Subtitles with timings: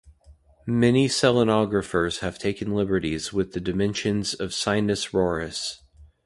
[0.65, 5.83] Many selenographers have taken liberties with the dimensions of Sinus Roris.